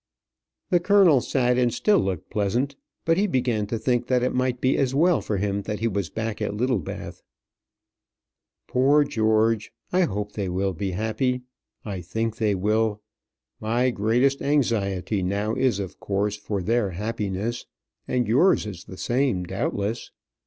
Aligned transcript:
The 0.71 0.79
colonel 0.79 1.21
sat 1.21 1.59
and 1.59 1.71
still 1.71 1.99
looked 1.99 2.31
pleasant, 2.31 2.75
but 3.05 3.17
he 3.17 3.27
began 3.27 3.67
to 3.67 3.77
think 3.77 4.07
that 4.07 4.23
it 4.23 4.33
might 4.33 4.59
be 4.59 4.75
as 4.75 4.95
well 4.95 5.21
for 5.21 5.37
him 5.37 5.61
that 5.69 5.79
he 5.79 5.87
was 5.87 6.09
back 6.09 6.41
at 6.41 6.55
Littlebath. 6.55 7.21
"Poor 8.67 9.03
George! 9.03 9.71
I 9.93 10.01
hope 10.05 10.31
they 10.31 10.49
will 10.49 10.73
be 10.73 10.93
happy. 10.93 11.43
I 11.85 12.01
think 12.01 12.37
they 12.37 12.55
will; 12.55 13.03
my 13.59 13.91
greatest 13.91 14.41
anxiety 14.41 15.21
now 15.21 15.53
is 15.53 15.77
of 15.77 15.99
course 15.99 16.35
for 16.35 16.63
their 16.63 16.89
happiness; 16.89 17.67
and 18.07 18.27
yours 18.27 18.65
is 18.65 18.85
the 18.85 18.97
same, 18.97 19.43
doubtless. 19.43 20.09